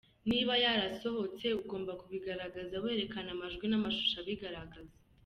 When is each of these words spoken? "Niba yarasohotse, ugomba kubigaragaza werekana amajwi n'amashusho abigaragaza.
"Niba 0.29 0.53
yarasohotse, 0.63 1.45
ugomba 1.61 1.91
kubigaragaza 2.01 2.75
werekana 2.83 3.29
amajwi 3.35 3.65
n'amashusho 3.67 4.17
abigaragaza. 4.23 4.97